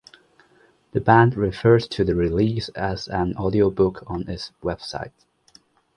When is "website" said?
4.63-5.11